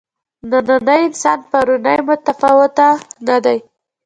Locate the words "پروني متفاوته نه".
1.49-3.37